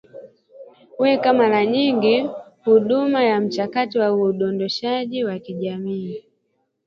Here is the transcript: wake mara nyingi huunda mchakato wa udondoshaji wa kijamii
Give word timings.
wake 0.99 1.31
mara 1.31 1.65
nyingi 1.65 2.29
huunda 2.65 3.39
mchakato 3.39 3.99
wa 4.01 4.13
udondoshaji 4.13 5.23
wa 5.25 5.39
kijamii 5.39 6.23